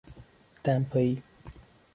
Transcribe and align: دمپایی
دمپایی 0.65 1.21